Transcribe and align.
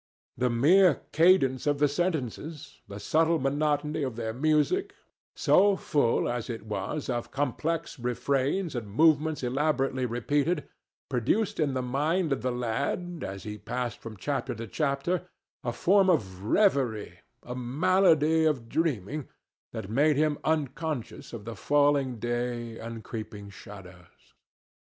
The 0.35 0.49
mere 0.49 1.03
cadence 1.11 1.67
of 1.67 1.77
the 1.77 1.87
sentences, 1.87 2.81
the 2.87 2.99
subtle 2.99 3.37
monotony 3.37 4.01
of 4.01 4.15
their 4.15 4.33
music, 4.33 4.95
so 5.35 5.75
full 5.75 6.27
as 6.27 6.49
it 6.49 6.65
was 6.65 7.07
of 7.07 7.29
complex 7.29 7.99
refrains 7.99 8.73
and 8.73 8.89
movements 8.89 9.43
elaborately 9.43 10.07
repeated, 10.07 10.67
produced 11.07 11.59
in 11.59 11.75
the 11.75 11.83
mind 11.83 12.33
of 12.33 12.41
the 12.41 12.51
lad, 12.51 13.23
as 13.23 13.43
he 13.43 13.59
passed 13.59 13.99
from 13.99 14.17
chapter 14.17 14.55
to 14.55 14.65
chapter, 14.65 15.27
a 15.63 15.71
form 15.71 16.09
of 16.09 16.45
reverie, 16.45 17.19
a 17.43 17.53
malady 17.53 18.45
of 18.45 18.67
dreaming, 18.67 19.27
that 19.71 19.87
made 19.87 20.17
him 20.17 20.39
unconscious 20.43 21.31
of 21.31 21.45
the 21.45 21.55
falling 21.55 22.17
day 22.17 22.79
and 22.79 23.03
creeping 23.03 23.51
shadows. 23.51 24.33